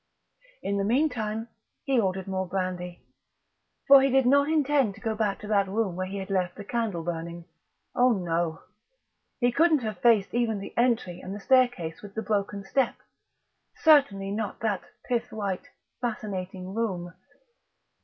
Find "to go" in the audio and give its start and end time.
4.95-5.13